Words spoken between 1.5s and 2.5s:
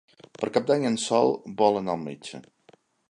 vol anar al metge.